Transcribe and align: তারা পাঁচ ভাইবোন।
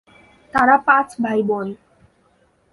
তারা 0.53 0.75
পাঁচ 0.87 1.07
ভাইবোন। 1.23 1.67